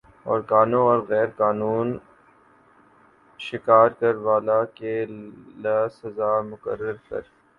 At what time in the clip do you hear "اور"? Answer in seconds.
0.89-0.99